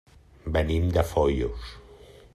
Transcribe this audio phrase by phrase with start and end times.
[0.55, 1.71] Venim de Foios.